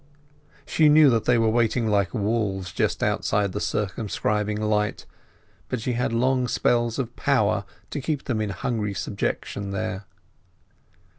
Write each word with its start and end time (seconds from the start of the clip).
She 0.65 0.89
knew 0.89 1.11
that 1.11 1.25
they 1.25 1.37
were 1.37 1.47
waiting 1.51 1.85
like 1.87 2.11
wolves 2.11 2.71
just 2.71 3.03
outside 3.03 3.51
the 3.51 3.59
circumscribing 3.61 4.59
light, 4.59 5.05
but 5.69 5.79
she 5.79 5.93
had 5.93 6.11
long 6.11 6.47
spells 6.47 6.97
of 6.97 7.15
power 7.15 7.65
to 7.91 8.01
keep 8.01 8.23
them 8.23 8.41
in 8.41 8.49
hungry 8.49 8.95
subjection 8.95 9.69
there. 9.69 10.05